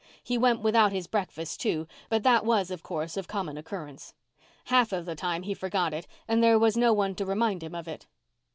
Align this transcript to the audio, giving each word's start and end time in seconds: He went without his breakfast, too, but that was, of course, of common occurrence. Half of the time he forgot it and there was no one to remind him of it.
He 0.23 0.35
went 0.35 0.61
without 0.61 0.91
his 0.91 1.05
breakfast, 1.05 1.61
too, 1.61 1.87
but 2.09 2.23
that 2.23 2.43
was, 2.43 2.71
of 2.71 2.81
course, 2.81 3.17
of 3.17 3.27
common 3.27 3.55
occurrence. 3.55 4.15
Half 4.65 4.91
of 4.93 5.05
the 5.05 5.13
time 5.13 5.43
he 5.43 5.53
forgot 5.53 5.93
it 5.93 6.07
and 6.27 6.41
there 6.41 6.57
was 6.57 6.75
no 6.75 6.91
one 6.91 7.13
to 7.13 7.23
remind 7.23 7.61
him 7.61 7.75
of 7.75 7.87
it. 7.87 8.07